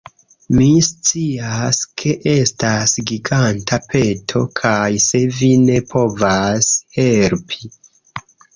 [0.59, 4.81] Mi scias, ke estas giganta peto kaj
[5.11, 7.75] se vi ne povas helpi